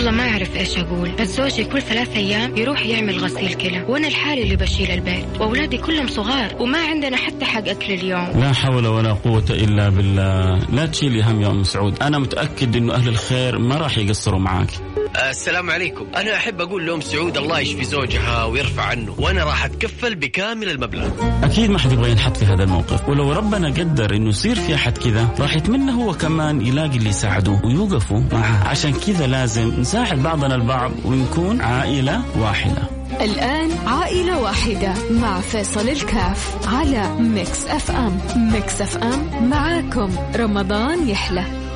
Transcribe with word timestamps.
والله 0.00 0.12
ما 0.12 0.30
أعرف 0.30 0.56
إيش 0.56 0.78
أقول 0.78 1.10
بس 1.20 1.36
زوجي 1.36 1.64
كل 1.64 1.82
ثلاث 1.82 2.16
أيام 2.16 2.56
يروح 2.56 2.86
يعمل 2.86 3.18
غسيل 3.18 3.54
كلى 3.54 3.84
وأنا 3.88 4.08
الحالي 4.08 4.42
اللي 4.42 4.56
بشيل 4.56 4.90
البيت 4.90 5.40
وأولادي 5.40 5.78
كلهم 5.78 6.06
صغار 6.06 6.56
وما 6.60 6.78
عندنا 6.78 7.16
حتى 7.16 7.44
حق 7.44 7.68
أكل 7.68 7.92
اليوم. 7.92 8.40
لا 8.40 8.52
حول 8.52 8.86
ولا 8.86 9.12
قوة 9.12 9.44
إلا 9.50 9.88
بالله. 9.88 10.58
لا 10.72 10.86
تشيلي 10.86 11.22
هم 11.22 11.42
يا 11.42 11.50
أم 11.50 11.64
سعود. 11.64 12.02
أنا 12.02 12.18
متأكد 12.18 12.76
إنه 12.76 12.94
أهل 12.94 13.08
الخير 13.08 13.58
ما 13.58 13.76
راح 13.76 13.98
يقصروا 13.98 14.40
معاك. 14.40 14.70
السلام 15.16 15.70
عليكم. 15.70 16.06
أنا 16.16 16.36
أحب 16.36 16.60
أقول 16.60 16.86
لأم 16.86 17.00
سعود 17.00 17.36
الله 17.36 17.60
يشفي 17.60 17.84
زوجها 17.84 18.44
ويرفع 18.44 18.82
عنه 18.82 19.14
وأنا 19.18 19.44
راح 19.44 19.64
أتكفل 19.64 20.14
بكامل 20.14 20.70
المبلغ. 20.70 21.08
أكيد 21.42 21.70
ما 21.70 21.78
حد 21.78 21.92
يبغى 21.92 22.10
ينحط 22.10 22.36
في 22.36 22.44
هذا 22.44 22.64
الموقف. 22.64 23.08
ولو 23.08 23.32
ربنا 23.32 23.68
قدر 23.68 24.16
إنه 24.16 24.28
يصير 24.28 24.56
في 24.56 24.74
أحد 24.74 24.98
كذا 24.98 25.28
راح 25.40 25.56
يتمنى 25.56 25.92
هو 25.92 26.12
كمان 26.12 26.66
يلاقي 26.66 26.96
اللي 26.96 27.08
يساعدوه 27.08 27.66
ويوقفوا 27.66 28.20
معه. 28.32 28.68
عشان 28.68 28.92
كذا 28.92 29.26
لازم 29.26 29.80
نساعد 29.80 30.22
بعضنا 30.22 30.54
البعض 30.54 30.90
ونكون 31.04 31.60
عائلة 31.60 32.22
واحدة. 32.38 32.82
الآن 33.20 33.70
عائلة 33.86 34.40
واحدة 34.40 34.94
مع 35.10 35.40
فيصل 35.40 35.88
الكاف 35.88 36.68
على 36.68 37.14
Mix 37.20 37.66
FM. 37.66 38.18
Mix 38.36 38.80
FM 38.80 39.48
معاكم. 39.48 40.10
رمضان 40.36 41.08
يحلى. 41.08 41.69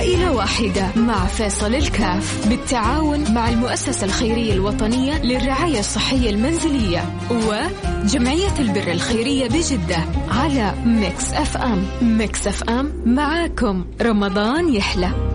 عائلة 0.00 0.32
واحدة 0.32 0.86
مع 0.96 1.26
فيصل 1.26 1.74
الكاف 1.74 2.48
بالتعاون 2.48 3.34
مع 3.34 3.48
المؤسسة 3.48 4.06
الخيرية 4.06 4.52
الوطنية 4.52 5.22
للرعاية 5.22 5.78
الصحية 5.78 6.30
المنزلية 6.30 7.04
وجمعية 7.30 8.58
البر 8.58 8.90
الخيرية 8.92 9.48
بجدة 9.48 10.04
على 10.30 10.74
Mix 10.84 11.32
FM. 11.32 11.84
Mix 12.02 12.46
FM 12.46 12.92
معاكم. 13.06 13.84
رمضان 14.02 14.74
يحلى. 14.74 15.29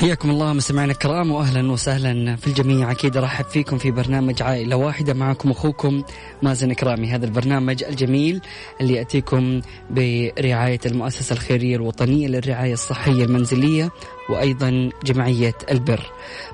حياكم 0.00 0.30
الله 0.30 0.52
مستمعينا 0.52 0.92
الكرام 0.92 1.30
واهلا 1.30 1.72
وسهلا 1.72 2.36
في 2.36 2.46
الجميع 2.46 2.90
أكيد 2.90 3.16
ارحب 3.16 3.44
فيكم 3.44 3.78
في 3.78 3.90
برنامج 3.90 4.42
عائلة 4.42 4.76
واحدة 4.76 5.14
معكم 5.14 5.50
أخوكم 5.50 6.02
مازن 6.42 6.72
كرامي 6.72 7.08
هذا 7.08 7.26
البرنامج 7.26 7.84
الجميل 7.84 8.40
اللي 8.80 8.94
يأتيكم 8.94 9.60
برعاية 9.90 10.80
المؤسسة 10.86 11.32
الخيرية 11.32 11.76
الوطنية 11.76 12.28
للرعاية 12.28 12.72
الصحية 12.72 13.24
المنزلية 13.24 13.90
وأيضا 14.30 14.90
جمعية 15.04 15.54
البر. 15.70 16.06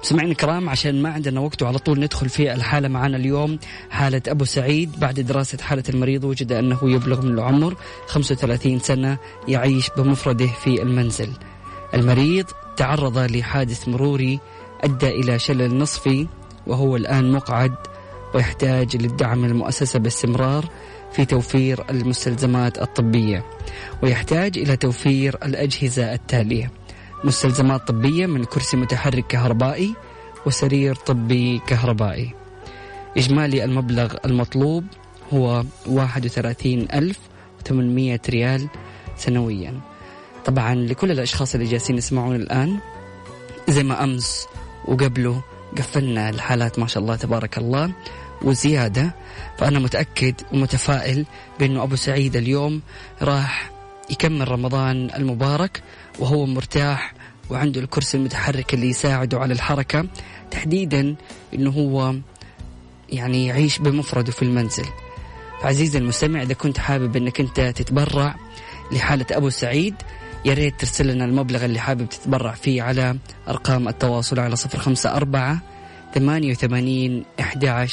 مستمعينا 0.02 0.33
الكرام 0.33 0.69
عشان 0.69 1.02
ما 1.02 1.08
عندنا 1.08 1.41
وقت 1.41 1.62
وعلى 1.62 1.78
طول 1.78 2.00
ندخل 2.00 2.28
في 2.28 2.52
الحالة 2.52 2.89
معنا 2.89 3.17
اليوم 3.17 3.58
حالة 3.91 4.22
أبو 4.28 4.44
سعيد 4.44 5.00
بعد 5.00 5.20
دراسة 5.20 5.58
حالة 5.58 5.84
المريض 5.89 6.24
وجد 6.24 6.52
أنه 6.52 6.78
يبلغ 6.83 7.22
من 7.22 7.34
العمر 7.34 7.74
35 8.06 8.78
سنة 8.78 9.19
يعيش 9.48 9.91
بمفرده 9.97 10.47
في 10.47 10.83
المنزل. 10.83 11.28
المريض 11.95 12.47
تعرض 12.77 13.19
لحادث 13.19 13.89
مروري 13.89 14.41
أدى 14.81 15.09
إلى 15.09 15.39
شلل 15.39 15.79
نصفي 15.79 16.27
وهو 16.67 16.97
الآن 16.97 17.33
مقعد 17.33 17.75
ويحتاج 18.34 18.97
للدعم 18.97 19.45
المؤسسة 19.45 19.98
باستمرار 19.98 20.64
في 21.12 21.25
توفير 21.25 21.84
المستلزمات 21.91 22.83
الطبية 22.83 23.45
ويحتاج 24.03 24.59
إلى 24.59 24.77
توفير 24.77 25.37
الأجهزة 25.42 26.14
التالية. 26.14 26.70
مستلزمات 27.25 27.89
طبية 27.89 28.27
من 28.27 28.45
كرسي 28.45 28.77
متحرك 28.77 29.27
كهربائي 29.27 29.95
وسرير 30.47 30.95
طبي 30.95 31.59
كهربائي. 31.67 32.34
إجمالي 33.17 33.64
المبلغ 33.64 34.14
المطلوب 34.25 34.84
هو 35.33 35.64
31800 35.87 38.20
ريال 38.31 38.69
سنويا. 39.17 39.81
طبعا 40.47 40.75
لكل 40.75 41.11
الأشخاص 41.11 41.55
اللي 41.55 41.66
جالسين 41.66 41.98
يسمعون 41.98 42.36
الآن. 42.36 42.79
زي 43.68 43.83
ما 43.83 44.05
أمس 44.05 44.46
وقبله 44.84 45.42
قفلنا 45.79 46.30
الحالات 46.30 46.79
ما 46.79 46.86
شاء 46.86 47.02
الله 47.02 47.17
تبارك 47.17 47.58
الله 47.58 47.92
وزيادة. 48.42 49.14
فأنا 49.58 49.79
متأكد 49.79 50.35
ومتفائل 50.52 51.27
بأنه 51.61 51.83
أبو 51.83 51.96
سعيد 51.96 52.36
اليوم 52.36 52.83
راح 53.23 53.70
يكمل 54.11 54.48
رمضان 54.48 55.11
المبارك 55.17 55.83
وهو 56.18 56.46
مرتاح 56.46 57.14
وعنده 57.51 57.80
الكرسي 57.80 58.17
المتحرك 58.17 58.74
اللي 58.74 58.89
يساعده 58.89 59.39
على 59.39 59.52
الحركة 59.52 60.06
تحديدا 60.51 61.17
أنه 61.55 61.70
هو 61.70 62.14
يعني 63.11 63.46
يعيش 63.46 63.79
بمفرده 63.79 64.33
في 64.33 64.42
المنزل. 64.42 64.86
فعزيزي 65.62 65.98
المستمع 65.98 66.42
إذا 66.42 66.55
كنت 66.55 66.79
حابب 66.79 67.17
أنك 67.17 67.40
أنت 67.40 67.61
تتبرع 67.61 68.35
لحالة 68.92 69.27
أبو 69.30 69.51
سعيد 69.51 69.95
يا 70.45 70.55
ريت 70.55 70.80
ترسل 70.80 71.07
لنا 71.07 71.24
المبلغ 71.24 71.64
اللي 71.64 71.79
حابب 71.79 72.08
تتبرع 72.08 72.52
فيه 72.52 72.83
على 72.83 73.17
أرقام 73.48 73.89
التواصل 73.89 74.41
على 74.41 74.57
صفر 74.57 74.79
خمسة 74.79 75.17
أربعة 75.17 75.63
ثمانية 76.14 76.51
وثمانين 76.51 77.24
أحد 77.41 77.89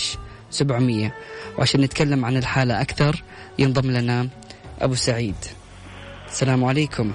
سبعمية. 0.49 1.15
وعشان 1.57 1.81
نتكلم 1.81 2.25
عن 2.25 2.37
الحالة 2.37 2.81
أكثر 2.81 3.23
ينضم 3.59 3.91
لنا 3.91 4.29
أبو 4.81 4.95
سعيد. 4.95 5.35
السلام 6.27 6.63
عليكم. 6.63 7.11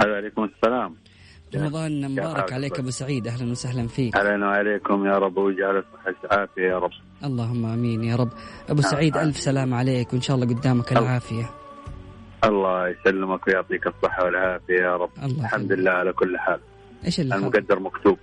عليكم 0.00 0.44
السلام. 0.44 0.96
رمضان 1.54 2.10
مبارك 2.12 2.52
عليك 2.52 2.78
أبو 2.78 2.90
سعيد. 2.90 3.28
أهلا 3.28 3.50
وسهلا 3.50 3.88
فيك. 3.88 4.16
أهلا 4.16 4.46
وعليكم 4.46 5.06
يا 5.06 5.18
رب. 5.18 5.36
ويجعل 5.36 5.84
صحة 5.94 6.40
عافيه 6.40 6.62
يا 6.62 6.78
رب. 6.78 6.90
اللهم 7.24 7.66
آمين 7.66 8.04
يا 8.04 8.16
رب. 8.16 8.30
أبو 8.68 8.82
سعيد 8.82 9.16
ألف 9.16 9.36
سلام 9.36 9.74
عليك. 9.74 10.12
وإن 10.12 10.20
شاء 10.20 10.36
الله 10.36 10.46
قدامك 10.46 10.92
العافية. 10.92 11.59
الله 12.44 12.88
يسلمك 12.88 13.46
ويعطيك 13.46 13.86
الصحة 13.86 14.24
والعافية 14.24 14.74
يا 14.74 14.96
رب. 14.96 15.10
الله 15.22 15.44
الحمد 15.44 15.72
لله 15.72 15.90
على 15.90 16.12
كل 16.12 16.38
حال. 16.38 16.60
إيش 17.04 17.20
اللي 17.20 17.34
المقدر 17.34 17.80
مكتوب. 17.80 18.18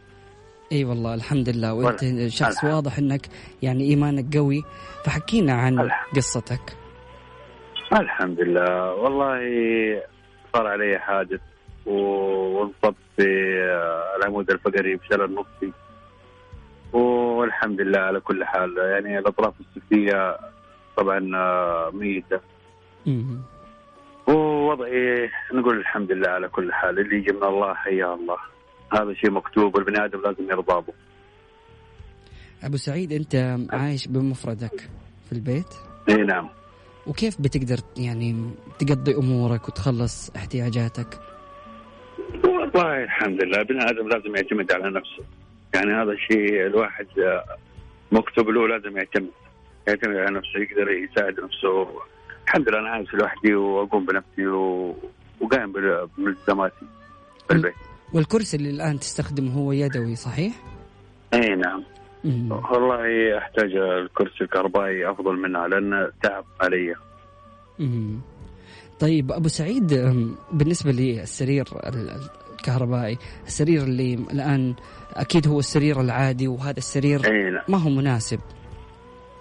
إي 0.72 0.86
والله 0.86 1.14
الحمد 1.14 1.50
لله. 1.50 1.74
وأنت 1.74 2.28
شخص 2.28 2.64
الحمد. 2.64 2.74
واضح 2.74 2.98
إنك 2.98 3.28
يعني 3.62 3.84
إيمانك 3.84 4.38
قوي. 4.38 4.64
فحكينا 5.06 5.54
عن 5.54 5.80
الحمد. 5.80 6.16
قصتك. 6.16 6.78
الحمد 7.94 8.40
لله. 8.40 8.94
والله 8.94 9.40
صار 10.54 10.68
علي 10.68 11.00
حادث 11.00 11.42
وانصبت 11.86 12.96
في 13.18 13.28
العمود 14.18 14.52
الفقري 14.52 14.96
بشلل 14.96 15.36
نصفي. 15.36 15.72
والحمد 16.94 17.82
لله 17.82 18.00
على 18.00 18.20
كل 18.20 18.46
حال. 18.46 18.78
يعني 18.78 19.20
الأطراف 19.20 19.54
السفليه 19.60 20.38
طبعا 20.98 21.20
ميتة. 21.94 22.40
ووضعي 24.68 25.30
نقول 25.54 25.78
الحمد 25.80 26.12
لله 26.12 26.30
على 26.30 26.48
كل 26.48 26.74
حال. 26.74 27.00
اللي 27.00 27.18
يجي 27.18 27.34
من 27.34 27.44
الله 27.44 27.74
حيا 27.74 28.14
الله. 28.14 28.38
هذا 28.94 29.14
شيء 29.14 29.32
مكتوب 29.32 29.76
والبني 29.76 30.06
آدم 30.06 30.22
لازم 30.22 30.50
يرضى 30.52 30.86
به. 30.88 30.94
أبو 32.64 32.78
سعيد 32.78 33.12
أنت 33.12 33.58
عايش 33.74 34.08
بمفردك 34.08 34.90
في 35.26 35.32
البيت؟ 35.32 35.74
اي 36.10 36.16
نعم. 36.16 36.50
وكيف 37.08 37.42
بتقدر 37.42 37.78
يعني 37.98 38.52
تقضي 38.80 39.16
أمورك 39.16 39.68
وتخلص 39.68 40.36
احتياجاتك؟ 40.36 41.20
والله 42.44 43.04
الحمد 43.04 43.44
لله 43.44 43.62
البني 43.62 43.90
آدم 43.90 44.08
لازم 44.08 44.36
يعتمد 44.36 44.72
على 44.72 44.90
نفسه. 44.90 45.24
يعني 45.76 45.92
هذا 45.94 46.12
الشيء 46.12 46.66
الواحد 46.66 47.08
مكتوب 48.12 48.50
له 48.50 48.68
لازم 48.68 48.98
يعتمد. 48.98 49.32
يعتمد 49.88 50.16
على 50.16 50.38
نفسه 50.38 50.60
يقدر 50.60 50.92
يساعد 50.92 51.40
نفسه. 51.40 51.88
الحمد 52.48 52.70
لله 52.70 52.80
أنا 52.80 52.90
عايش 52.90 53.14
لوحدي 53.14 53.56
وأقوم 53.56 54.06
بنفسي 54.06 54.48
و... 54.48 54.96
وقايم 55.42 55.74
في 57.48 57.54
البيت 57.54 57.74
والكرسي 58.14 58.58
اللي 58.58 58.70
الآن 58.70 59.00
تستخدمه 59.00 59.54
هو 59.54 59.72
يدوي 59.72 60.16
صحيح؟ 60.16 60.54
اي 61.34 61.56
نعم 61.56 61.84
مم. 62.24 62.52
والله 62.52 63.38
أحتاج 63.38 63.76
الكرسي 63.76 64.44
الكهربائي 64.44 65.12
أفضل 65.12 65.36
منها 65.36 65.68
لأن 65.68 66.12
تعب 66.24 66.46
علي 66.62 66.96
مم. 67.80 68.20
طيب 69.00 69.32
أبو 69.32 69.48
سعيد 69.48 69.94
بالنسبة 70.52 70.92
للسرير 70.92 71.66
الكهربائي 72.60 73.18
السرير 73.48 73.84
اللي 73.84 74.14
الآن 74.14 74.76
أكيد 75.14 75.48
هو 75.48 75.60
السرير 75.60 76.02
العادي 76.02 76.48
وهذا 76.48 76.78
السرير 76.78 77.22
نعم. 77.22 77.64
ما 77.68 77.78
هو 77.78 77.90
مناسب 77.90 78.40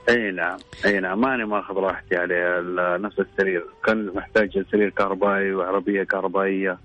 اي 0.08 0.31
نعم 0.31 0.58
اي 0.85 1.00
نعم. 1.00 1.20
ماني 1.20 1.44
ماخذ 1.44 1.75
راحتي 1.75 2.17
عليه. 2.17 2.61
نفس 2.97 3.20
السرير. 3.20 3.67
كان 3.85 4.06
محتاج 4.14 4.64
سرير 4.73 4.91
كهربائي 4.91 5.55
وعربية 5.55 6.03
كهربائية. 6.03 6.79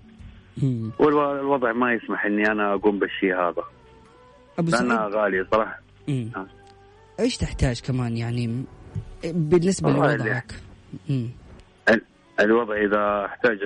والوضع 1.00 1.72
ما 1.72 1.94
يسمح 1.94 2.26
إني 2.26 2.52
أنا 2.52 2.74
أقوم 2.74 3.00
بالشيء 3.00 3.36
هذا. 3.36 3.64
أبو 4.60 4.72
لأنها 4.72 5.08
غالية 5.08 5.48
صراحة. 5.52 5.82
آه. 6.10 6.46
إيش 7.20 7.38
تحتاج 7.38 7.82
كمان 7.82 8.18
يعني؟ 8.18 8.64
بالنسبة 9.24 9.90
لوضعك. 9.90 10.52
الوضع 12.40 12.76
إذا 12.76 13.26
أحتاج 13.26 13.60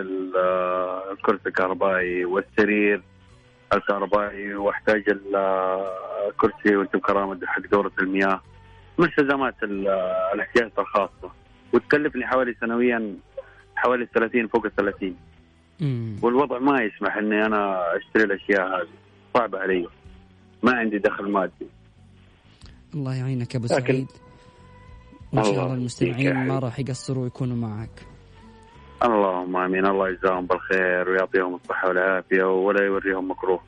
الكرسي 1.12 1.50
الكهربائي 1.50 2.26
والسرير 2.26 3.04
الكهربائي 3.74 4.56
وأحتاج 4.56 5.04
الكرسي 6.30 6.76
وانت 6.76 6.96
بكرامه 6.96 7.40
حق 7.46 7.62
دورة 7.72 7.92
المياه. 8.00 8.42
مستلزمات 9.00 9.56
الاحتياجات 9.64 10.80
الخاصة. 10.80 11.32
وتكلفني 11.74 12.28
حوالي 12.28 12.56
سنويا 12.62 13.16
حوالي 13.76 14.08
30 14.14 14.48
فوق 14.48 14.66
ال 14.66 14.76
30 14.76 15.16
والوضع 16.22 16.60
ما 16.60 16.82
يسمح 16.82 17.18
إني 17.18 17.46
أنا 17.46 17.82
أشتري 17.98 18.24
الأشياء 18.24 18.68
هذه. 18.68 18.88
صعبة 19.34 19.60
علي. 19.60 19.88
ما 20.64 20.76
عندي 20.76 20.98
دخل 20.98 21.32
مادي. 21.32 21.68
الله 22.94 23.16
يعينك 23.16 23.56
أبو 23.56 23.68
سعيد. 23.68 24.08
وإن 25.34 25.44
شاء 25.44 25.64
الله 25.64 25.74
المستمعين 25.74 26.48
ما 26.48 26.60
راح 26.60 26.80
يقصروا 26.80 27.24
ويكونوا 27.24 27.56
معك. 27.56 28.06
اللهم 29.04 29.58
آمين. 29.58 29.86
الله 29.86 30.10
يجزاهم 30.10 30.46
بالخير 30.46 31.10
ويعطيهم 31.10 31.56
الصحة 31.56 31.88
والعافية 31.88 32.44
ولا 32.44 32.86
يوريهم 32.86 33.32
مكروه. 33.32 33.60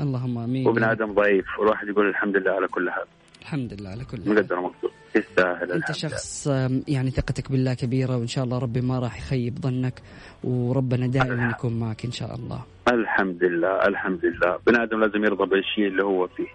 اللهم 0.00 0.38
آمين. 0.38 0.68
وابن 0.68 0.84
آدم 0.84 1.14
ضعيف. 1.14 1.46
والواحد 1.58 1.88
يقول 1.88 2.08
الحمد 2.08 2.36
لله 2.36 2.52
على 2.52 2.68
كل 2.68 2.90
حال. 2.90 3.06
الحمد 3.44 3.72
لله 3.80 3.90
على 3.90 4.04
كل 4.04 4.24
حال. 4.24 4.34
مقدر 4.34 4.70
يستاهل 5.16 5.72
أنت 5.72 5.92
شخص 5.92 6.46
يعني 6.88 7.10
ثقتك 7.10 7.50
بالله 7.52 7.74
كبيرة 7.74 8.16
وإن 8.16 8.26
شاء 8.26 8.44
الله 8.44 8.58
ربي 8.58 8.80
ما 8.80 8.98
راح 8.98 9.18
يخيب 9.18 9.58
ظنك 9.58 10.02
وربنا 10.44 11.06
دائما 11.06 11.50
يكون 11.50 11.80
معك 11.80 12.04
إن 12.04 12.10
شاء 12.10 12.34
الله. 12.34 12.64
الحمد 12.88 13.44
لله 13.44 13.86
الحمد 13.86 14.24
لله. 14.24 14.58
بني 14.66 14.82
آدم 14.82 15.00
لازم 15.00 15.24
يرضى 15.24 15.46
بالشيء 15.50 15.86
اللي 15.86 16.04
هو 16.04 16.26
فيه. 16.26 16.48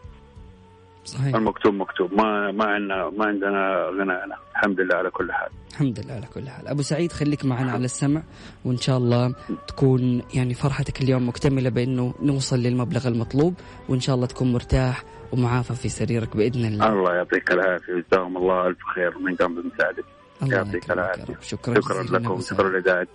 صحيح. 1.09 1.35
المكتوب 1.35 1.73
مكتوب. 1.73 2.13
ما 2.13 2.51
ما 2.51 2.65
عندنا 2.65 3.09
ما 3.17 3.25
عندنا 3.25 3.61
غنى 3.99 4.13
عنه 4.13 4.35
الحمد 4.55 4.79
لله 4.79 4.95
على 4.95 5.09
كل 5.09 5.31
حال. 5.31 5.49
الحمد 5.71 5.99
لله 5.99 6.13
على 6.13 6.27
كل 6.33 6.49
حال. 6.49 6.67
أبو 6.67 6.81
سعيد 6.81 7.11
خليك 7.11 7.45
معنا 7.45 7.71
على 7.71 7.85
السمع 7.85 8.21
وإن 8.65 8.77
شاء 8.77 8.97
الله 8.97 9.35
تكون 9.67 10.21
يعني 10.33 10.53
فرحتك 10.53 11.01
اليوم 11.01 11.27
مكتملة 11.29 11.69
بإنه 11.69 12.13
نوصل 12.21 12.59
للمبلغ 12.59 13.07
المطلوب 13.07 13.53
وإن 13.89 13.99
شاء 13.99 14.15
الله 14.15 14.27
تكون 14.27 14.53
مرتاح 14.53 15.03
ومعافى 15.31 15.75
في 15.75 15.89
سريرك 15.89 16.37
بإذن 16.37 16.65
الله. 16.65 16.87
الله 16.87 17.15
يعطيك 17.15 17.51
العافية. 17.51 17.93
ويجزاهم 17.93 18.37
الله 18.37 18.67
ألف 18.67 18.77
خير 18.95 19.17
من 19.17 19.35
قام 19.35 19.55
بمساعدتك 19.55 20.05
يعطيك 20.41 20.91
العافية. 20.91 21.35
شكرا 21.41 21.81
شكرا 21.81 22.03
لكم. 22.03 22.41
شكرا 22.41 22.69
لإذاعة 22.69 23.07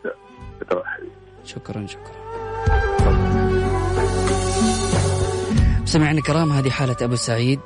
شكرا 1.45 1.87
شكرا. 1.87 2.94
سمعنا 5.95 6.21
كرام 6.21 6.53
هذه 6.53 6.71
حالة 6.71 6.97
أبو 7.03 7.17
سعيد 7.17 7.61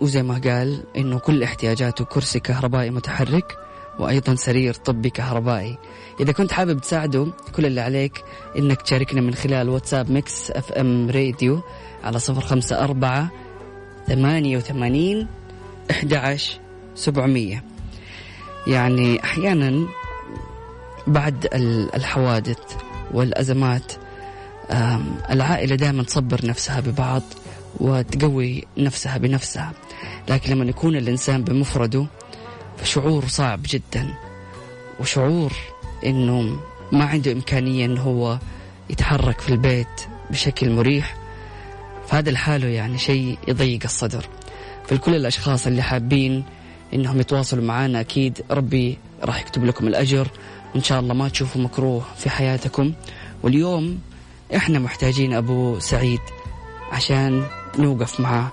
وزي 0.00 0.22
ما 0.22 0.40
قال 0.44 0.84
إنه 0.96 1.18
كل 1.18 1.42
احتياجاته 1.42 2.04
كرسي 2.04 2.40
كهربائي 2.40 2.90
متحرك 2.90 3.58
وأيضا 3.98 4.34
سرير 4.34 4.74
طبي 4.74 5.10
كهربائي. 5.10 5.78
إذا 6.20 6.32
كنت 6.32 6.52
حابب 6.52 6.80
تساعده 6.80 7.26
كل 7.56 7.66
اللي 7.66 7.80
عليك 7.80 8.24
إنك 8.58 8.82
تشاركنا 8.82 9.20
من 9.20 9.34
خلال 9.34 9.68
واتساب 9.68 10.10
Mix 10.10 10.50
FM 10.50 11.10
Radio 11.10 11.62
على 12.04 12.18
صفر 12.18 12.40
خمسة 12.40 12.84
أربعة 12.84 13.30
ثمانية 14.06 14.56
وثمانين 14.56 15.26
أحد 15.90 16.38
سبعمية. 16.94 17.64
يعني 18.66 19.24
أحيانا 19.24 19.86
بعد 21.06 21.48
الحوادث 21.94 22.76
والأزمات 23.10 23.92
العائلة 25.30 25.76
دائما 25.76 26.02
تصبر 26.02 26.46
نفسها 26.46 26.80
ببعض. 26.80 27.22
وتقوي 27.80 28.64
نفسها 28.78 29.18
بنفسها. 29.18 29.72
لكن 30.28 30.52
لما 30.52 30.64
يكون 30.64 30.96
الإنسان 30.96 31.44
بمفرده 31.44 32.06
فشعور 32.76 33.26
صعب 33.28 33.60
جدا. 33.66 34.14
وشعور 35.00 35.52
إنه 36.06 36.60
ما 36.92 37.04
عنده 37.04 37.32
إمكانية 37.32 37.86
إنه 37.86 38.00
هو 38.00 38.38
يتحرك 38.90 39.40
في 39.40 39.48
البيت 39.48 40.06
بشكل 40.30 40.70
مريح. 40.70 41.16
فهذا 42.08 42.30
لحاله 42.30 42.66
يعني 42.66 42.98
شيء 42.98 43.38
يضيق 43.48 43.80
الصدر. 43.84 44.26
فلكل 44.88 45.14
الأشخاص 45.14 45.66
اللي 45.66 45.82
حابين 45.82 46.44
إنهم 46.94 47.20
يتواصلوا 47.20 47.64
معنا 47.64 48.00
أكيد 48.00 48.44
ربي 48.50 48.98
راح 49.22 49.40
يكتب 49.40 49.64
لكم 49.64 49.86
الأجر. 49.86 50.28
وإن 50.74 50.82
شاء 50.82 51.00
الله 51.00 51.14
ما 51.14 51.28
تشوفوا 51.28 51.62
مكروه 51.62 52.04
في 52.16 52.30
حياتكم. 52.30 52.92
واليوم 53.42 53.98
إحنا 54.56 54.78
محتاجين 54.78 55.34
أبو 55.34 55.78
سعيد 55.78 56.20
عشان 56.92 57.44
نوقف 57.78 58.20
معاه 58.20 58.52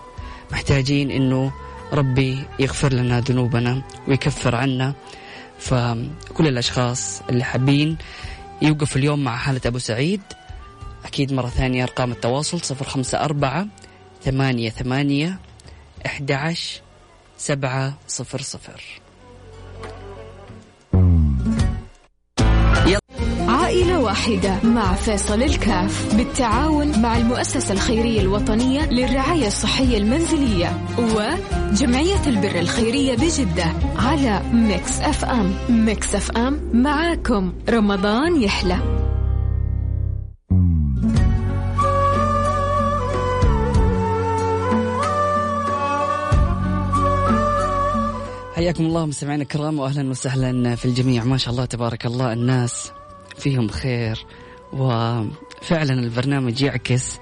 محتاجين 0.51 1.12
إنه 1.12 1.51
ربي 1.94 2.44
يغفر 2.60 2.94
لنا 2.94 3.19
ذنوبنا 3.19 3.81
ويكفر 4.07 4.56
عنا. 4.56 4.94
فكل 5.60 6.48
الأشخاص 6.48 7.21
اللي 7.30 7.44
حابين 7.44 7.98
يوقف 8.62 8.95
اليوم 8.95 9.24
مع 9.24 9.38
حالة 9.38 9.62
أبو 9.66 9.77
سعيد 9.77 10.21
أكيد 11.06 11.33
مرة 11.33 11.48
ثانية 11.48 11.83
أرقام 11.83 12.12
التواصل 12.12 12.62
صفر 12.62 12.86
خمسة 12.86 13.24
أربعة 13.24 13.68
ثمانية 14.24 14.69
ثمانية 14.69 15.39
أحد 16.06 16.56
سبعة 17.38 17.94
صفر 18.07 18.42
صفر. 18.42 18.81
واحدة 24.09 24.59
مع 24.63 24.94
فيصل 24.94 25.44
الكاف 25.44 26.15
بالتعاون 26.15 27.01
مع 27.01 27.17
المؤسسة 27.17 27.73
الخيرية 27.73 28.21
الوطنية 28.21 28.85
للرعاية 28.85 29.47
الصحية 29.47 29.97
المنزلية 29.97 30.88
وجمعية 30.97 32.27
البر 32.27 32.59
الخيرية 32.59 33.15
بجدة 33.15 33.65
على 33.97 34.41
Mix 34.53 35.00
FM. 35.00 35.53
Mix 35.69 36.15
FM 36.15 36.59
معاكم. 36.73 37.53
رمضان 37.69 38.41
يحلى. 38.41 38.77
حياكم 48.56 48.85
الله 48.85 49.06
مستمعينا 49.06 49.44
الكرام 49.44 49.79
واهلا 49.79 50.09
وسهلا 50.09 50.75
في 50.75 50.85
الجميع. 50.85 51.23
ما 51.23 51.38
شاء 51.38 51.51
الله 51.51 51.65
تبارك 51.65 52.06
الله 52.06 52.33
الناس 52.33 52.91
فيهم 53.39 53.68
خير. 53.68 54.25
وفعلا 54.74 55.94
البرنامج 55.94 56.62
يعكس 56.62 57.19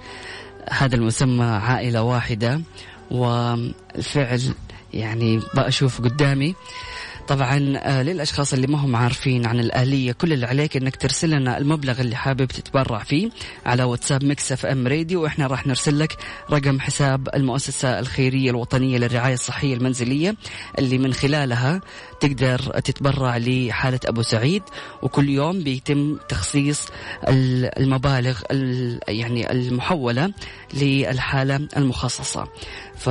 هذا 0.70 0.96
المسمى 0.96 1.46
عائلة 1.46 2.02
واحدة. 2.02 2.62
والفعل 3.12 4.42
يعني 4.94 5.40
بأشوف 5.56 6.02
قدامي 6.02 6.56
طبعا 7.28 7.74
آه، 7.78 8.04
للأشخاص 8.04 8.54
اللي 8.54 8.68
ما 8.68 8.78
هم 8.78 8.96
عارفين 8.96 9.46
عن 9.46 9.60
الآلية 9.60 10.12
كل 10.12 10.34
اللي 10.34 10.46
عليك 10.46 10.78
إنك 10.78 10.96
ترسل 10.96 11.30
لنا 11.30 11.58
المبلغ 11.58 12.02
اللي 12.02 12.16
حابب 12.16 12.46
تتبرع 12.46 13.04
فيه 13.04 13.30
على 13.66 13.84
واتساب 13.84 14.24
Mix 14.24 14.52
FM 14.52 14.88
Radio 14.88 15.24
وإحنا 15.24 15.48
راح 15.48 15.68
نرسل 15.68 16.00
لك 16.00 16.18
رقم 16.52 16.80
حساب 16.80 17.30
المؤسسة 17.36 18.00
الخيرية 18.00 18.50
الوطنية 18.50 18.98
للرعاية 18.98 19.34
الصحية 19.34 19.74
المنزلية 19.74 20.36
اللي 20.80 20.98
من 20.98 21.14
خلالها 21.14 21.82
تقدر 22.20 22.60
تتبرع 22.60 23.38
لحالة 23.38 24.00
أبو 24.06 24.22
سعيد 24.22 24.64
وكل 25.02 25.30
يوم 25.30 25.64
بيتم 25.64 26.18
تخصيص 26.30 26.88
المبالغ 27.28 28.42
يعني 29.08 29.52
المحولة 29.52 30.34
للحالة 30.74 31.68
المخصصة. 31.78 32.48
ف 32.96 33.10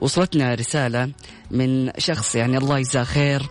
وصلتنا 0.00 0.54
رسالة 0.54 1.10
من 1.50 1.90
شخص 1.98 2.34
يعني 2.34 2.58
الله 2.58 2.78
يجزاه 2.78 3.04
خير 3.04 3.42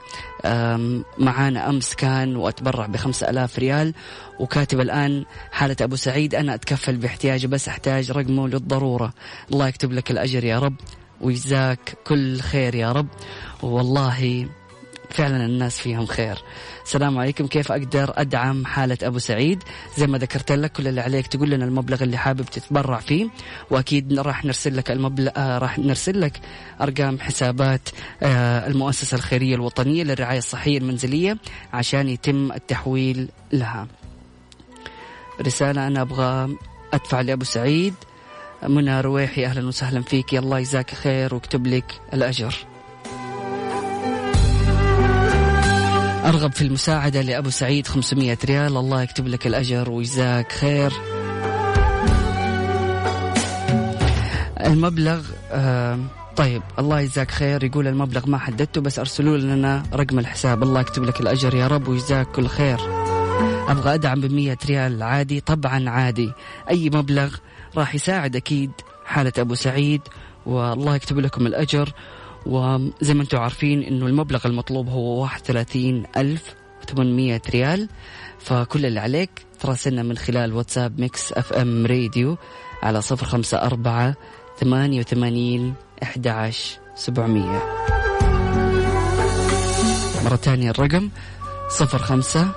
معانا 1.17 1.69
أمس 1.69 1.95
كان 1.95 2.35
وأتبرع 2.35 2.85
بخمسة 2.85 3.29
ألاف 3.29 3.59
ريال 3.59 3.93
وكاتب 4.39 4.79
الآن 4.79 5.25
حالة 5.51 5.75
أبو 5.81 5.95
سعيد 5.95 6.35
أنا 6.35 6.53
أتكفل 6.53 6.97
باحتياجه 6.97 7.47
بس 7.47 7.67
أحتاج 7.67 8.11
رقمه 8.11 8.47
للضرورة. 8.47 9.13
الله 9.51 9.67
يكتب 9.67 9.91
لك 9.91 10.11
الأجر 10.11 10.43
يا 10.43 10.59
رب 10.59 10.75
ويجزاك 11.21 11.97
كل 12.07 12.39
خير 12.39 12.75
يا 12.75 12.91
رب. 12.91 13.07
والله 13.63 14.47
فعلا 15.09 15.45
الناس 15.45 15.79
فيهم 15.79 16.05
خير. 16.05 16.37
السلام 16.85 17.17
عليكم. 17.17 17.47
كيف 17.47 17.71
أقدر 17.71 18.13
أدعم 18.15 18.65
حالة 18.65 18.97
أبو 19.03 19.19
سعيد؟ 19.19 19.63
زي 19.97 20.07
ما 20.07 20.17
ذكرت 20.17 20.51
لك 20.51 20.71
كل 20.71 20.87
اللي 20.87 21.01
عليك 21.01 21.27
تقول 21.27 21.49
لنا 21.49 21.65
المبلغ 21.65 22.03
اللي 22.03 22.17
حابب 22.17 22.45
تتبرع 22.45 22.99
فيه 22.99 23.29
وأكيد 23.71 24.19
راح 24.19 24.45
نرسل 24.45 24.77
لك 24.77 24.91
المبلغ 24.91 25.31
آه 25.37 25.57
راح 25.57 25.79
نرسل 25.79 26.21
لك 26.21 26.39
أرقام 26.81 27.19
حسابات 27.19 27.89
آه 28.23 28.67
المؤسسة 28.67 29.15
الخيرية 29.15 29.55
الوطنية 29.55 30.03
للرعاية 30.03 30.37
الصحية 30.37 30.77
المنزلية 30.77 31.37
عشان 31.73 32.09
يتم 32.09 32.51
التحويل 32.51 33.29
لها. 33.53 33.87
رسالة 35.41 35.87
أنا 35.87 36.01
أبغى 36.01 36.55
أدفع 36.93 37.21
لأبو 37.21 37.43
سعيد. 37.43 37.93
منى 38.67 39.01
رويحي 39.01 39.45
أهلا 39.45 39.67
وسهلا 39.67 40.01
فيك. 40.01 40.35
الله 40.35 40.59
يجزاك 40.59 40.91
خير 40.93 41.35
واكتب 41.35 41.67
لك 41.67 42.01
الأجر. 42.13 42.55
أرغب 46.25 46.51
في 46.51 46.61
المساعدة 46.61 47.21
لأبو 47.21 47.49
سعيد 47.49 47.87
500 47.87 48.37
ريال. 48.45 48.77
الله 48.77 49.01
يكتب 49.01 49.27
لك 49.27 49.47
الأجر 49.47 49.89
ويجزاك 49.89 50.51
خير. 50.51 50.93
المبلغ 54.65 55.21
آه 55.51 55.99
طيب 56.35 56.61
الله 56.79 56.99
يجزاك 56.99 57.31
خير. 57.31 57.63
يقول 57.63 57.87
المبلغ 57.87 58.29
ما 58.29 58.37
حددته 58.37 58.81
بس 58.81 58.99
أرسلوا 58.99 59.37
لنا 59.37 59.83
رقم 59.93 60.19
الحساب. 60.19 60.63
الله 60.63 60.81
يكتب 60.81 61.03
لك 61.03 61.21
الأجر 61.21 61.55
يا 61.55 61.67
رب 61.67 61.87
ويجزاك 61.87 62.27
كل 62.31 62.47
خير. 62.47 62.79
أبغى 63.67 63.93
أدعم 63.93 64.21
بمية 64.21 64.57
ريال 64.65 65.03
عادي. 65.03 65.39
طبعا 65.39 65.89
عادي. 65.89 66.33
أي 66.69 66.89
مبلغ 66.89 67.35
راح 67.77 67.95
يساعد 67.95 68.35
أكيد 68.35 68.71
حالة 69.05 69.33
أبو 69.37 69.55
سعيد 69.55 70.01
والله 70.45 70.95
يكتب 70.95 71.19
لكم 71.19 71.47
الأجر. 71.47 71.93
وزي 72.45 73.13
ما 73.13 73.21
أنتم 73.21 73.37
عارفين 73.37 73.83
إنه 73.83 74.05
المبلغ 74.05 74.47
المطلوب 74.47 74.89
هو 74.89 75.25
31800 75.25 77.41
ريال. 77.49 77.89
فكل 78.39 78.85
اللي 78.85 78.99
عليك 78.99 79.29
تراسلنا 79.59 80.03
من 80.03 80.17
خلال 80.17 80.53
واتساب 80.53 80.99
Mix 80.99 81.33
FM 81.33 81.85
Radio 81.85 82.37
على 82.83 83.01
054 83.11 84.13
88 84.59 85.73
11700 86.03 87.61
مرة 90.25 90.35
ثانية 90.35 90.69
الرقم 90.69 91.09
05 91.69 92.51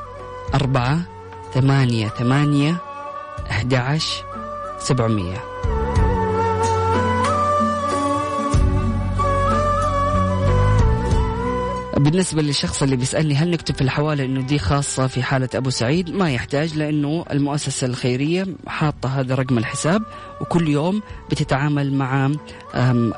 4 0.55 0.99
8 1.55 2.09
8 2.09 2.77
11 3.51 4.25
700 4.79 5.52
بالنسبة 12.03 12.43
للشخص 12.43 12.83
اللي 12.83 12.97
بيسألني 12.97 13.35
هل 13.35 13.51
نكتب 13.51 13.75
في 13.75 13.81
الحوالة 13.81 14.25
إنه 14.25 14.41
دي 14.41 14.59
خاصة 14.59 15.07
في 15.07 15.23
حالة 15.23 15.49
أبو 15.55 15.71
سعيد؟ 15.71 16.11
ما 16.11 16.31
يحتاج 16.31 16.77
لأنه 16.77 17.25
المؤسسة 17.31 17.87
الخيرية 17.87 18.47
حاطة 18.67 19.21
هذا 19.21 19.35
رقم 19.35 19.59
الحساب 19.59 20.03
وكل 20.41 20.69
يوم 20.69 21.03
بتتعامل 21.31 21.93
مع 21.95 22.31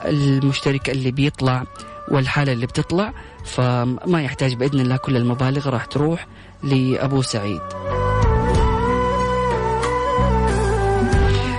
المشترك 0.07 0.91
اللي 0.91 1.11
بيطلع 1.11 1.65
والحالة 2.11 2.53
اللي 2.53 2.67
بتطلع 2.67 3.13
فما 3.45 4.23
يحتاج 4.23 4.55
بإذن 4.55 4.81
الله 4.81 4.97
كل 4.97 5.17
المبالغ 5.17 5.69
راح 5.69 5.85
تروح 5.85 6.27
لأبو 6.63 7.23
سعيد. 7.23 7.61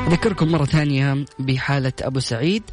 أذكركم 0.07 0.51
مرة 0.51 0.65
ثانية 0.65 1.25
بحالة 1.39 1.93
أبو 2.01 2.19
سعيد. 2.19 2.63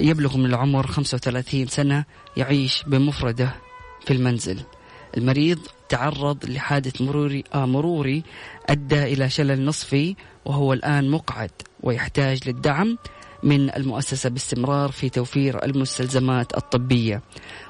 يبلغ 0.00 0.36
من 0.36 0.46
العمر 0.46 0.86
35 0.86 1.66
سنة 1.66 2.04
يعيش 2.36 2.84
بمفرده. 2.86 3.69
في 4.06 4.12
المنزل. 4.12 4.60
المريض 5.16 5.58
تعرض 5.88 6.44
لحادث 6.44 7.02
مروري 7.02 7.44
آه 7.54 7.66
مروري 7.66 8.22
أدى 8.68 9.02
إلى 9.02 9.30
شلل 9.30 9.64
نصفي 9.64 10.16
وهو 10.44 10.72
الآن 10.72 11.10
مقعد 11.10 11.50
ويحتاج 11.82 12.48
للدعم 12.48 12.98
من 13.42 13.74
المؤسسة 13.74 14.30
باستمرار 14.30 14.90
في 14.90 15.08
توفير 15.08 15.64
المستلزمات 15.64 16.56
الطبية 16.56 17.22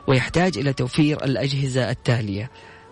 ويحتاج 0.07 0.59
إلى 0.59 0.73
توفير 0.73 1.25
الأجهزة 1.25 1.91
التالية. 1.91 2.51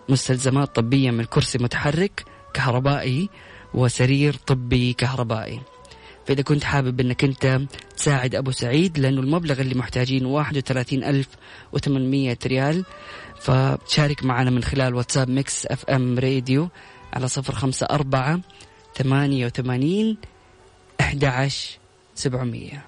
مستلزمات 0.09 0.75
طبية 0.75 1.11
من 1.11 1.23
كرسي 1.23 1.57
متحرك 1.57 2.25
كهربائي 2.53 3.29
وسرير 3.73 4.33
طبي 4.33 4.93
كهربائي. 4.93 5.61
فإذا 6.25 6.41
كنت 6.41 6.63
حابب 6.63 6.99
أنك 6.99 7.23
أنت 7.23 7.61
تساعد 7.97 8.35
أبو 8.35 8.51
سعيد 8.51 8.99
لأنه 8.99 9.21
المبلغ 9.21 9.61
اللي 9.61 9.75
محتاجينه 9.75 10.29
31800 10.29 12.37
ريال 12.45 12.85
فشارك 13.39 14.23
معنا 14.23 14.49
من 14.49 14.63
خلال 14.63 14.95
واتساب 14.95 15.29
Mix 15.29 15.65
FM 15.65 16.19
Radio 16.19 16.69
على 17.13 17.27
صفر 17.27 17.55
خمسة 17.55 17.87
أربعة 17.91 18.39
ثمانية 18.95 19.45
وثمانين 19.45 20.17
أحد 21.01 21.49
سبعمية. 22.15 22.85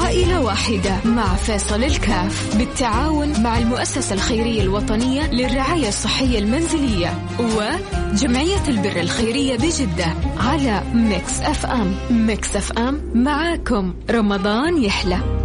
عائلة 0.00 0.40
واحدة 0.40 0.96
مع 1.04 1.34
فيصل 1.34 1.84
الكاف 1.84 2.56
بالتعاون 2.56 3.42
مع 3.42 3.58
المؤسسة 3.58 4.14
الخيرية 4.14 4.62
الوطنية 4.62 5.32
للرعاية 5.32 5.88
الصحية 5.88 6.38
المنزلية 6.38 7.26
وجمعية 7.38 8.68
البر 8.68 9.00
الخيرية 9.00 9.56
بجدة 9.56 10.14
على 10.36 10.82
Mix 10.94 11.40
FM. 11.40 11.94
Mix 12.10 12.56
FM 12.56 13.10
معاكم. 13.14 13.94
رمضان 14.10 14.84
يحلى. 14.84 15.41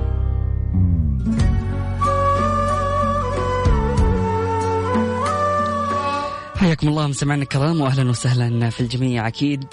حياكم 6.58 6.88
الله 6.88 7.08
مستمعينا 7.08 7.44
الكرام 7.44 7.82
واهلا 7.82 8.10
وسهلا 8.10 8.70
في 8.70 8.80
الجميع. 8.80 9.28
أكيد 9.28 9.66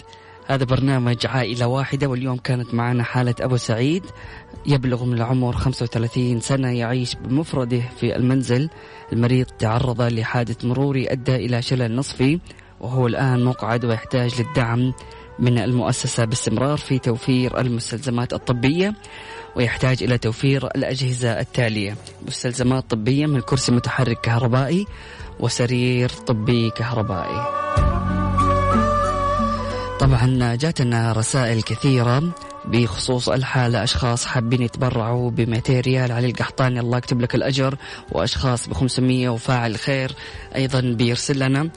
هذا 0.47 0.65
برنامج 0.65 1.27
عائلة 1.27 1.67
واحدة 1.67 2.07
واليوم 2.07 2.37
كانت 2.37 2.75
معنا 2.75 3.03
حالة 3.03 3.35
أبو 3.41 3.57
سعيد 3.57 4.05
يبلغ 4.67 5.05
من 5.05 5.13
العمر 5.15 5.53
35 5.53 6.41
سنة 6.41 6.69
يعيش 6.69 7.15
بمفرده 7.15 7.83
في 8.01 8.17
المنزل 8.17 8.71
المريض 9.13 9.47
تعرض 9.47 10.03
لحادث 10.03 10.65
مروري 10.65 11.13
أدى 11.13 11.37
إلى 11.37 11.63
شلل 11.63 11.97
نصفي 11.97 12.41
وهو 12.81 13.07
الآن 13.07 13.45
مقعد 13.45 13.85
ويحتاج 13.85 14.41
للدعم. 14.41 14.93
من 15.39 15.59
المؤسسة 15.59 16.25
باستمرار 16.25 16.77
في 16.77 16.99
توفير 16.99 17.61
المستلزمات 17.61 18.33
الطبية 18.33 18.95
ويحتاج 19.57 20.03
إلى 20.03 20.19
توفير 20.19 20.67
الأجهزة 20.67 21.41
التالية. 21.41 21.97
مستلزمات 22.27 22.91
طبية 22.91 23.27
من 23.27 23.41
كرسي 23.41 23.73
متحرك 23.73 24.21
كهربائي 24.21 24.87
وسرير 25.41 26.09
طبي 26.09 26.71
كهربائي. 26.71 27.47
طبعا 30.01 30.55
جاتنا 30.55 31.13
رسائل 31.13 31.63
كثيرة. 31.63 32.35
بخصوص 32.67 33.29
الحالة 33.29 33.85
أشخاص 33.85 34.27
حابين 34.27 34.63
يتبرعوا 34.63 35.31
ب 35.31 35.41
200 35.41 35.81
ريال 35.81 36.13
علي 36.13 36.27
القحطاني 36.27 36.81
الله 36.81 36.99
يكتب 36.99 37.21
لك 37.21 37.35
الأجر 37.35 37.77
وأشخاص 38.13 38.69
ب 38.69 38.73
500 38.73 39.29
وفاعل 39.29 39.77
خير 39.77 40.13
أيضا 40.57 40.81
بيرسل 40.81 41.39
لنا. 41.39 41.71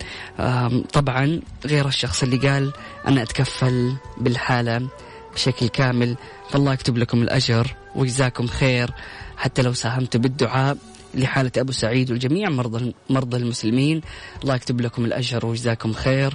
طبعا 0.94 1.42
غير 1.66 1.88
الشخص 1.88 2.24
اللي 2.24 2.38
قال 2.38 2.74
أنا 3.08 3.22
أتكفل 3.22 3.94
بالحالة 4.18 4.88
بشكل 5.34 5.68
كامل. 5.68 6.16
فالله 6.50 6.74
يكتب 6.74 6.98
لكم 6.98 7.22
الأجر 7.22 7.76
ويجزاكم 7.96 8.48
خير. 8.48 8.92
حتى 9.38 9.62
لو 9.62 9.74
ساهمتوا 9.74 10.22
بالدعاء 10.22 10.78
لحالة 11.16 11.52
أبو 11.58 11.72
سعيد 11.72 12.12
والجميع 12.12 12.50
مرضى 12.50 12.94
مرضى 13.10 13.38
المسلمين. 13.38 14.02
الله 14.44 14.56
يكتب 14.56 14.82
لكم 14.82 15.06
الأجر 15.06 15.46
ويجزاكم 15.46 15.94
خير. 15.94 16.34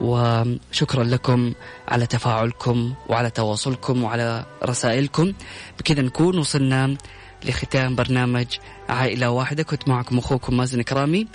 وشكرا 0.00 1.04
لكم 1.04 1.54
على 1.88 2.06
تفاعلكم 2.06 2.94
وعلى 3.08 3.30
تواصلكم 3.30 4.04
وعلى 4.04 4.46
رسائلكم. 4.64 5.32
بكذا 5.78 6.02
نكون 6.02 6.38
وصلنا 6.38 6.96
لختام 7.44 7.94
برنامج 7.94 8.46
عائلة 8.88 9.30
واحدة. 9.30 9.62
كنت 9.62 9.88
معكم 9.88 10.18
أخوكم 10.18 10.56
مازن 10.56 10.82
كرامي 10.82 11.26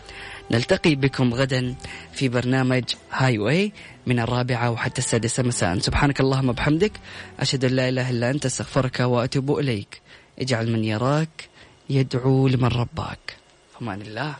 نلتقي 0.51 0.95
بكم 0.95 1.33
غدا 1.33 1.75
في 2.13 2.29
برنامج 2.29 2.83
هاي 3.11 3.37
واي 3.37 3.71
من 4.07 4.19
الرابعة 4.19 4.71
وحتى 4.71 4.99
السادسة 5.01 5.43
مساء. 5.43 5.77
سبحانك 5.77 6.19
اللهم 6.19 6.49
وبحمدك. 6.49 6.91
أشهد 7.39 7.65
أن 7.65 7.71
لا 7.71 7.89
إله 7.89 8.09
إلا 8.09 8.29
أنت 8.29 8.45
أستغفرك 8.45 8.99
وأتوب 8.99 9.59
إليك. 9.59 10.01
اجعل 10.39 10.71
من 10.71 10.83
يراك 10.83 11.49
يدعو 11.89 12.47
لمن 12.47 12.67
رباك. 12.67 13.37
فمان 13.79 14.01
الله. 14.01 14.35